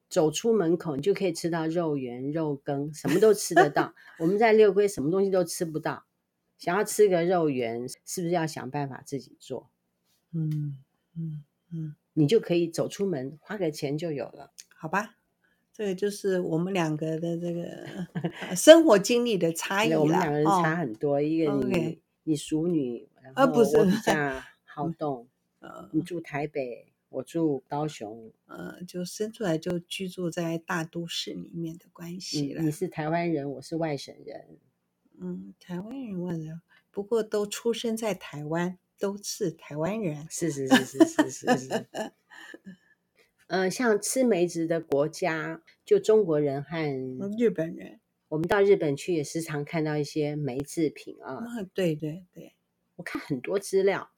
[0.07, 3.95] 走出门口你就可以吃到肉圆、肉羹，什么都吃得到。
[4.19, 6.05] 我们在六龟，什么东西都吃不到。
[6.61, 9.71] 想要吃个肉圆，是不是要想办法自己做？
[10.31, 10.77] 嗯
[11.17, 11.95] 嗯嗯。
[12.13, 15.15] 你就可以走出门，花个钱就有了，好吧？
[15.73, 20.01] 这个就是我们两个的这个生活经历的差异了。
[20.01, 21.97] 我们两个人差很多，哦、一个你 okay.
[22.25, 25.27] 你淑女，呃，不是，我比较好动。
[25.61, 32.61] 呃，你住台北，我住高雄，呃，就生出来就居住在大都市里面的关系了。
[32.61, 34.59] 你是台湾人，我是外省人。
[35.21, 38.77] 嗯，台湾人，问了，不过都出生在台湾。
[38.99, 41.87] 都是台湾人，是是是是是是是。
[43.47, 46.77] 呃，像吃梅子的国家，就中国人和
[47.35, 47.99] 日本人。
[48.27, 51.33] 我们到日本去也时常看到一些梅制品啊。
[51.33, 52.53] 啊，对对对，
[52.97, 54.11] 我看很多资料，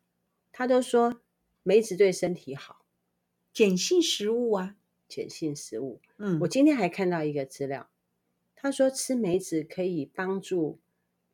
[0.52, 1.22] 他都说
[1.64, 2.86] 梅子对身体好，
[3.54, 4.76] 碱性食物啊，
[5.08, 6.02] 碱性食物。
[6.18, 7.90] 嗯，我今天还看到一个资料，
[8.54, 10.82] 他说吃梅子可以帮助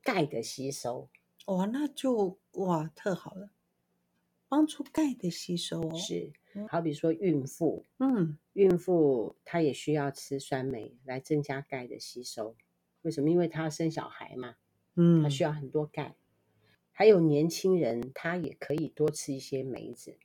[0.03, 1.09] 钙的吸收。
[1.45, 3.49] 哇，那就哇特好了，
[4.47, 5.97] 帮助钙的吸收哦。
[5.97, 6.31] 是，
[6.67, 12.55] 好比说孕妇，嗯，孕妇她也需要吃酸梅来增加钙的吸收。
[13.01, 13.29] 为什么？
[13.29, 14.57] 因为她要生小孩嘛，
[14.95, 16.15] 嗯，她需要很多钙。
[16.91, 20.17] 还有年轻人，他也可以多吃一些梅子，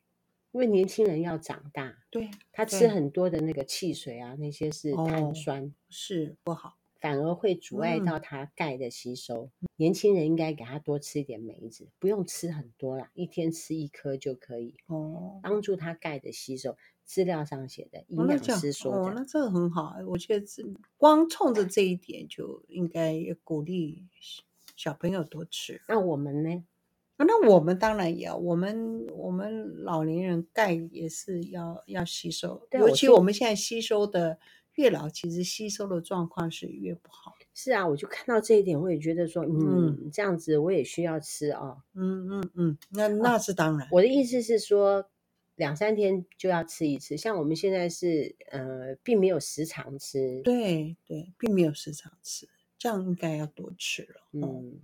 [0.51, 6.77] 因为年轻人要长大，对，他吃很多的那个汽水啊，那些是碳酸，哦，是不好。
[7.05, 9.51] 反而会阻碍到它钙的吸收。
[9.61, 16.79] 嗯、年轻人应该给他多吃一点梅子，不用吃很多啦，一天吃一颗就可以哦，帮助他钙的吸收。
[17.05, 18.99] 资料上写的，营养师说的。
[18.99, 20.47] 哦，那这个很好，我觉得
[20.97, 23.15] 光冲着这一点就应该
[23.45, 24.07] 鼓励
[24.75, 25.83] 小朋友多吃。
[25.87, 26.65] 那我们呢？
[27.19, 34.39] 那我们当然也要，我们我们老年人钙也是要要吸收，尤其我们现在吸收的。
[34.75, 37.33] 越老，其实吸收的状况是越不好。
[37.55, 41.77] 是啊，我就看到这一点，我也觉得说，嗯，嗯这样子我也需要吃啊。
[41.95, 43.87] 嗯嗯嗯，那那是当然。
[43.93, 45.09] 我的意思是说，
[45.55, 47.17] 两三天就要吃一次。
[47.17, 50.41] 像我们现在是，呃，并没有时常吃。
[50.43, 54.21] 对对，并没有时常吃，这样应该要多吃了。
[54.33, 54.81] 嗯，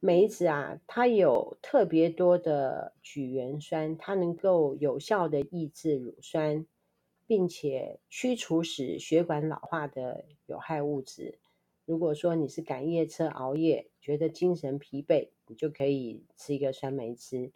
[0.00, 6.64] 梅子啊，它有特别多的咀原酸，它能够有效的抑制乳酸。
[7.26, 11.38] 并且驱除使血管老化的有害物质。
[11.86, 17.52] 如果说你是赶夜车、熬夜，觉得精神疲惫，你就可以吃一个酸梅汁。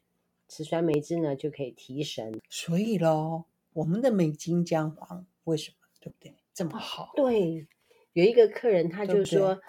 [0.49, 2.39] 吃酸梅汁呢，就可以提神。
[2.49, 7.13] 所以咯，我们的美金姜黄为什么对不对这么好？
[7.17, 7.67] 对，
[8.13, 9.63] 有一个客人他就说，对对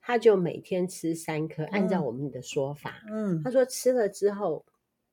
[0.00, 4.64] 他就每天吃三颗，按照我们的说法，嗯，他说吃了之后，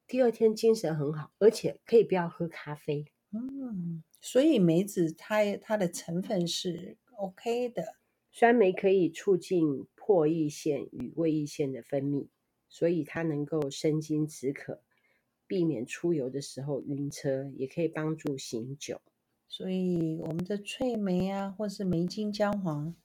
[0.08, 3.06] 第二天精神很好，而且可以不要喝咖啡。
[3.32, 4.04] 嗯。
[4.26, 7.98] 所以梅子它它的成分是 OK 的，
[8.32, 12.30] 酸梅可以促进唾液腺与胃液腺的分泌，
[12.70, 14.82] 所以它能够生津止渴，
[15.46, 19.02] 避免出游的时候晕车，也可以帮助醒酒。
[19.50, 22.96] 所以我们的脆梅啊，或是梅精姜黄，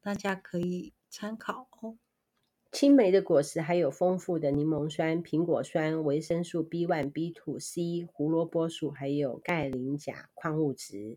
[0.00, 1.98] 大家可以参考哦。
[2.78, 11.16] 青梅的果实还有丰富的柠檬酸、苹果酸、维生素 B1、B2、C、胡萝卜素，还有钙、磷、钾矿物质，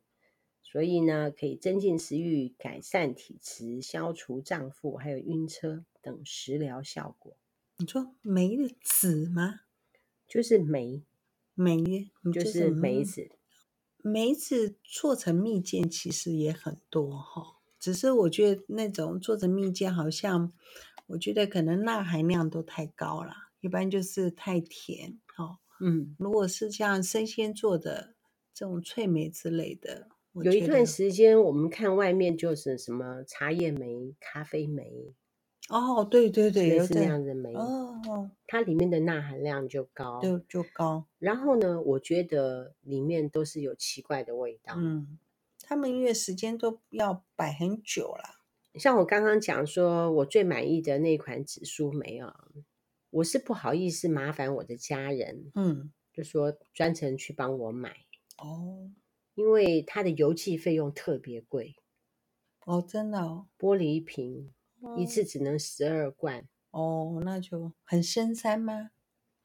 [0.63, 7.35] 所以呢，可以增进食欲、改善体质、消除胀腹，还有晕车等食疗效果。
[7.75, 9.59] 你说梅的籽吗？
[10.29, 11.03] 就是梅，
[11.55, 13.29] 梅就是梅子。
[13.97, 20.51] 梅子做成蜜饯其实也很多哈，只是我觉得那种做成蜜饯好像。
[21.11, 25.19] 我觉得可能钠含量都太高了，一般就是太甜。
[25.39, 28.13] 哦，嗯，如果是像生鲜做的
[28.53, 35.15] 这种脆梅之类的，有一段时间，我们看外面就是什么茶叶梅、咖啡梅。
[35.69, 37.55] 哦，对对对，是那样的梅。
[37.55, 41.07] 哦，它里面的钠含量就高，就就高。
[41.17, 44.75] 然后呢，我觉得里面都是有奇怪的味道。
[44.77, 45.17] 嗯，
[45.69, 48.41] 他们因为时间都要摆很久了。
[48.73, 52.47] 像我刚刚讲说，我最满意的那款紫苏梅啊，
[53.11, 57.97] 我是不好意思麻烦我的家人，嗯，就说专程去帮我买。
[58.39, 58.89] 哦，
[59.35, 61.75] 因为它的邮寄费用特别贵。
[62.65, 64.51] 哦，真的哦，玻璃瓶。
[64.97, 68.89] 一次只能十二罐哦，那就很深山吗？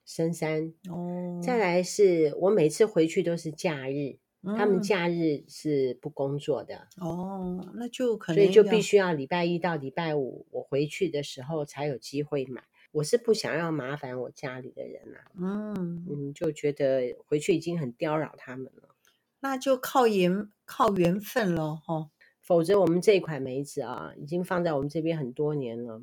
[0.06, 1.38] 深山哦。
[1.42, 6.88] 再来是我每次回去都是假日，嗯、他们假日是不工作的。
[6.98, 12.64] 哦，那就可能所以就必须要礼拜一到礼拜五我回去的时候才有机会买。
[12.92, 16.06] 我是不想要麻烦我家里的人啊，嗯。
[16.08, 18.94] 嗯，就觉得回去已经很叨扰他们了，
[19.40, 21.94] 那就靠缘靠缘分了哈。
[21.94, 22.10] 哦
[22.44, 26.02] 否则，我们这款梅子啊，已经放在我们这边很多年了，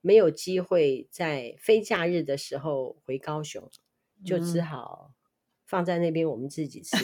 [0.00, 3.70] 没有机会在非假日的时候回高雄，
[4.24, 5.12] 就只好
[5.72, 6.94] 放在那边我们自己吃。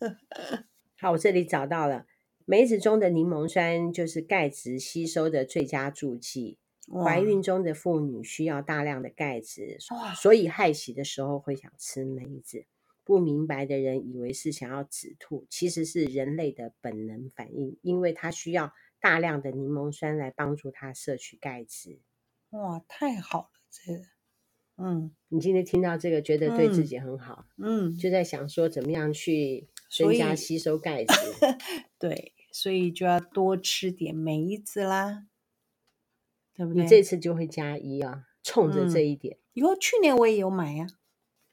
[0.00, 0.16] 嗯、
[0.98, 2.06] 好，我这里找到了
[2.44, 6.58] 梅子中的柠檬酸，就是钙质吸收的最佳助剂。
[6.92, 9.78] 怀孕中的妇女需要大量的钙质，
[10.16, 12.66] 所以害喜的时候会想吃梅子。
[13.04, 22.00] 不明白的人以为是想要止吐，其实是人类的本能反应，因为它需要大量的柠檬酸来帮助它摄取钙质。
[22.50, 24.02] 哇，太好了，这个，
[24.78, 31.14] 嗯，你今天听到这个，觉得对自己很好，嗯，嗯，就在想说怎么样去增加吸收钙质。
[31.98, 35.26] 对，所以就要多吃点梅子啦，
[36.54, 36.82] 对不对？
[36.82, 39.38] 你这次就会加一啊，冲着这一点。
[39.54, 41.00] 因为、嗯、去年我也有买呀、啊。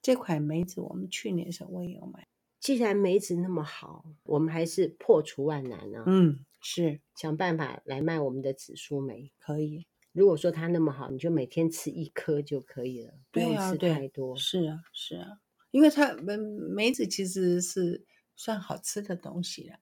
[0.01, 2.27] 这款梅子我们去年的时候我也有买。
[2.59, 6.03] 既然梅子那么好，我们还是破除万难啊！
[6.07, 9.31] 嗯，是想办法来卖我们的紫苏梅。
[9.37, 9.85] 可以。
[10.13, 14.37] 如果说它那么好，你就每天吃一颗就可以了，不用吃太多。
[14.37, 15.39] 是啊，是啊，
[15.71, 19.75] 因为它梅梅子其实是算好吃的东西了。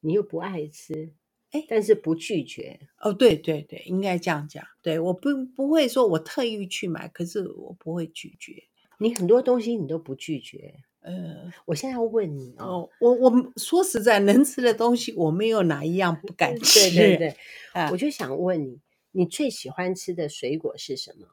[0.00, 1.12] 你又不爱吃，
[1.50, 2.78] 哎，但是不拒绝。
[3.00, 4.64] 哦，对对对，应该这样讲。
[4.80, 8.62] 对，我不不会说我特意去买，可是我不会拒绝。
[9.00, 17.36] 你很多东西你都不拒绝，呃，我现在要问你哦，哦我我说实在，能吃的东西我没有哪一样不 敢吃，对对对，
[17.72, 18.80] 啊、我就想问你，
[19.12, 21.28] 你最喜欢吃的水果是什么？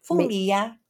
[0.00, 0.80] 凤梨呀，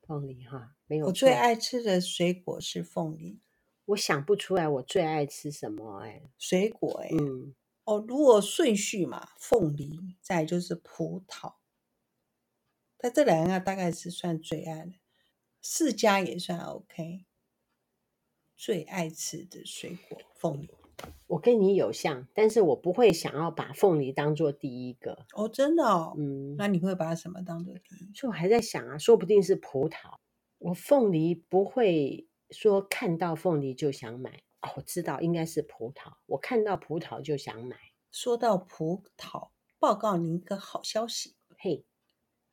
[0.00, 1.06] 凤梨哈，没有。
[1.06, 3.40] 我最爱吃的水果是凤梨，
[3.86, 11.56] 我想不出来我最爱吃什么哎，水果哎，嗯，哦，如果顺序嘛，凤梨，再就是葡萄，
[12.96, 14.92] 在这两个大概是算最爱的。
[15.60, 17.26] 释迦也算 OK，
[18.56, 20.70] 最爱吃的水果凤梨，
[21.26, 28.12] 我跟你有像，但是我不会想要把凤梨当做第一个哦，真的哦，嗯，那你会把什么当做第一？
[28.14, 30.16] 所以我还在想啊，说不定是葡萄。
[30.58, 37.76] 我凤梨不会说看到凤梨就想买哦，我知道应该是葡萄，我看到葡萄就想买。
[38.10, 41.84] 说到葡萄，报告你一个好消息，嘿。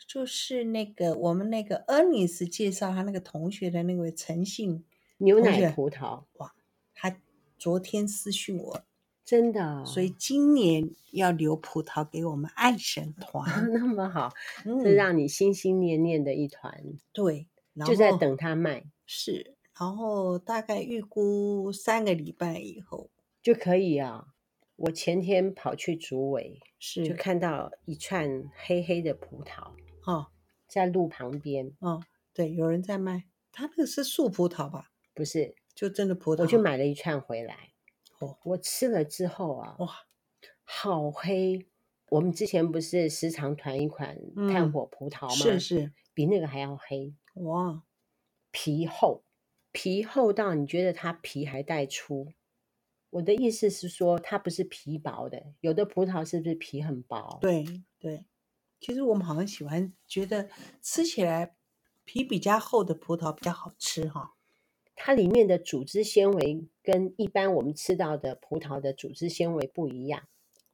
[0.07, 4.85] 就是那个我们那个 Ernest 介绍他那个同学的那位陈姓
[5.17, 6.53] 牛奶葡萄哇，
[6.93, 7.19] 他
[7.59, 8.83] 昨天私讯我，
[9.25, 10.09] 真的、哦，所以。
[10.09, 17.47] 今年要留葡萄给我们爱神团， 那么好，是、嗯、让你心心念念的一团，对，
[17.85, 23.09] 就在等他卖，是，然后大概预估三个礼拜以后。
[23.41, 24.27] 就可以啊。
[24.75, 29.71] 我前天跑去竹围，是就看到一串黑黑的葡萄。
[30.05, 30.27] 哦，
[30.67, 32.01] 在路旁边，哦，
[32.33, 34.91] 对，有人在卖，他那个是树葡萄吧？
[35.13, 36.41] 不是，就真的葡萄。
[36.41, 37.71] 我就买了一串回来，
[38.19, 39.87] 哦，我吃了之后啊，哇，
[40.65, 41.69] 好黑！
[42.09, 44.19] 我们之前不是时常团一款
[44.51, 45.35] 炭火葡萄吗？
[45.35, 47.83] 是是，比那个还要黑，哇，
[48.51, 49.23] 皮厚，
[49.71, 52.33] 皮厚到你觉得它皮还带粗。
[53.11, 57.37] 我的意思是说，它不是皮薄的，有的葡萄是不是皮很薄？
[57.39, 57.63] 对
[57.97, 58.25] 对。
[58.81, 60.49] 其实我们好像喜欢觉得
[60.81, 61.55] 吃起来
[62.03, 64.35] 皮比较厚的葡萄比较好吃哈，
[65.01, 70.23] 它里面的组织纤维跟一般我们吃到的葡萄的组织纤维不一样。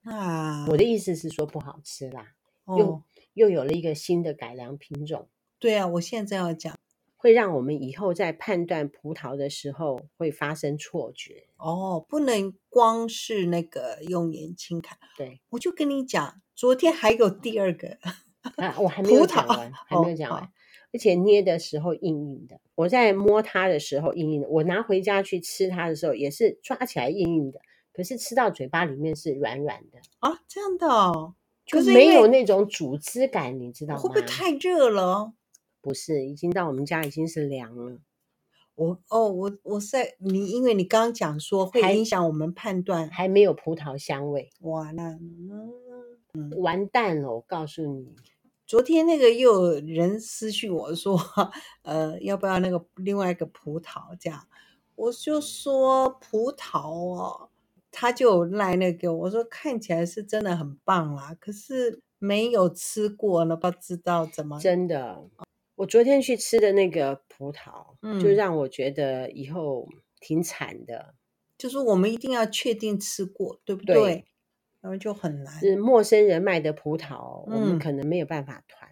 [0.02, 2.34] 啊，我的意思是说不好吃啦，
[2.66, 3.04] 哦、又
[3.36, 5.28] 又有了一个新的改良品种。
[5.60, 6.76] 对啊，我现在要讲，
[7.16, 11.46] 会让我们以后在判断葡萄的时候会发生错觉。
[11.58, 14.98] 哦，不能光是那个用眼睛看。
[15.16, 16.42] 对，我就跟你讲。
[16.56, 17.98] 昨天还有第二个
[18.58, 20.48] 啊，我还没有讲完，还没有讲完，哦，
[20.94, 22.60] 而且捏的时候硬硬的。
[22.76, 27.60] 我在摸它的时候硬硬的，我拿回家去吃它的时候也是抓起来硬硬的。
[27.94, 31.36] 可是吃到嘴巴里面是软软的啊，这样的哦，
[31.66, 34.02] 就是没有那种组织感，你知道吗？
[34.02, 35.32] 会不会太热了？
[35.82, 38.00] 不是，已经到我们家已经是凉了。
[38.76, 44.50] 我哦，我我在你，因为你刚刚讲说会影响我们判断，还没有葡萄香味。
[44.60, 45.18] 哇，那
[46.34, 47.36] 嗯，完蛋了！
[47.36, 48.14] 我告诉你，
[48.68, 51.20] 昨天那个又有人私讯我说，
[51.84, 54.48] 呃，要不要那个另外一个葡萄这样？
[54.96, 57.50] 我就说葡萄哦，
[57.92, 65.24] 他就赖那个，我说看起来是真的很棒啦，可是没有吃过呢，不知道怎么真的。
[65.76, 69.88] 我昨天去吃的那个葡萄，嗯，就让我觉得以后
[70.20, 71.14] 挺惨的。
[71.58, 73.96] 就是我们一定要确定吃过，对不对？
[73.96, 74.26] 对，
[74.86, 75.60] 然后就很难。
[75.60, 78.92] 是陌生人卖的葡萄，嗯，我们可能没有办法团。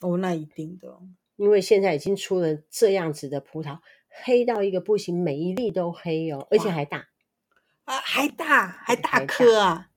[0.00, 0.98] 哦，那一定的，
[1.36, 3.78] 因为现在已经出了这样子的葡萄，
[4.24, 7.06] 黑到一个不行，每一粒都黑哦，而且还大
[7.84, 9.90] 啊，还大，还大颗啊。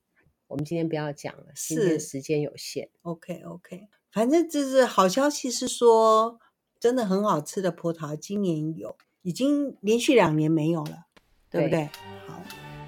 [0.46, 2.88] 我们今天不要讲了，是今天时间有限。
[3.02, 3.88] OK OK。
[4.12, 6.38] 反正就是好消息是说，
[6.78, 11.06] 真的很好吃的葡萄，今年有，已经连续两年没有了，
[11.50, 11.70] 对不？
[11.70, 11.86] 对
[12.24, 12.40] 好，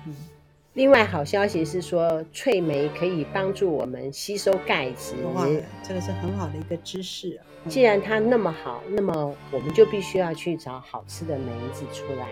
[0.06, 0.29] 嗯。
[0.74, 5.46] 另外好消息是说，脆梅可以帮助我们吸收钙质，哇，
[5.82, 7.46] 这个是很好的一个知识啊。
[7.68, 12.28] 既然它那么好，那么我们就必须要去找好吃的梅子出来。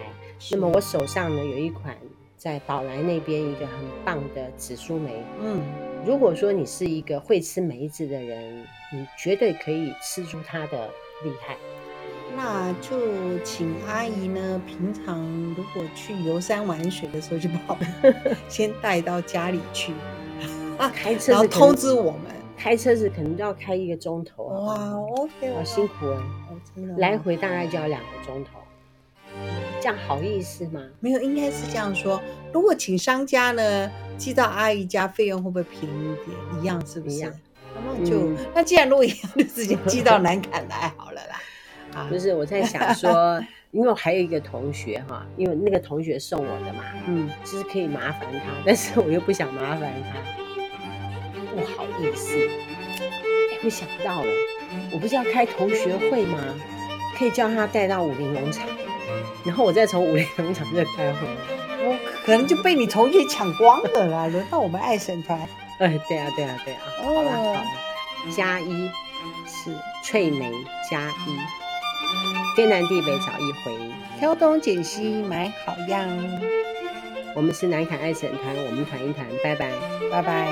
[0.51, 1.97] 那么我手上呢，有一款。
[2.37, 3.75] 在宝来那边一个很
[4.05, 5.61] 棒的紫苏梅，嗯，
[6.07, 10.89] 如果说你是一个会吃梅子的人，你绝对可以吃出它的
[11.25, 11.57] 厉害。
[12.39, 15.21] 那就请阿姨呢，平常
[15.57, 18.15] 如果去游山玩水的时候，就把我们
[18.49, 19.93] 先带到家里去
[20.79, 22.21] 啊，开车，然后通知我们。
[22.57, 24.75] 开车子可能都要开一个钟头，哇
[25.17, 26.23] ，OK，好辛苦啊，
[26.97, 28.61] 来回大概就要两个钟头。
[29.81, 30.81] 这样好意思吗？
[31.01, 32.21] 没有，应该是这样说。
[32.53, 36.63] 如果请商家呢寄到阿姨家，费用会不会便宜一点？
[36.63, 37.33] 一样是不是？
[37.85, 41.41] 那就、嗯、那既然如果一样，就直接寄到南坎来好了啦。
[41.95, 43.41] 啊，不是，我在想说，
[43.73, 50.19] 因为我还有一个同学哈，因为那个同学送我的嘛，嗯，就是可以麻烦他，但是我又不想麻烦他，
[51.55, 52.37] 不好意思。
[52.37, 54.31] 哎，我想到了，
[54.93, 56.39] 我不是要开同学会吗？
[57.17, 58.67] 可以叫他带到武林农场。
[59.45, 61.35] 然后我再从武林农场再开回来，
[61.81, 64.27] 我可能就被你同学抢光了啦。
[64.27, 65.41] 轮到我们爱神团，
[65.79, 66.81] 哎，对啊，对啊，对啊。
[67.03, 67.65] 哦，好了，好了，
[68.37, 68.91] 加一
[69.47, 69.75] 是
[70.05, 70.53] 翠梅
[70.91, 71.39] 加一，
[72.57, 73.77] 天南地北找一回，
[74.19, 76.09] 挑东拣西买好样。
[77.35, 79.71] 我们是南凯爱审团，我们团一团，拜拜
[80.11, 80.49] 拜拜。